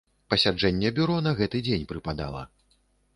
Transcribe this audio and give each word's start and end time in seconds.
Пасяджэнне 0.33 0.91
бюро 0.99 1.17
на 1.27 1.33
гэты 1.41 1.61
дзень 1.67 1.85
прыпадала. 1.91 2.43